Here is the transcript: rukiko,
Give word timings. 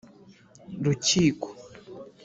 rukiko, 0.85 1.47